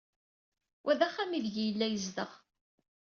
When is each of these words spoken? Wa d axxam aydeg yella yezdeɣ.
Wa 0.83 0.93
d 0.99 1.01
axxam 1.07 1.31
aydeg 1.35 1.55
yella 1.65 1.87
yezdeɣ. 1.87 2.31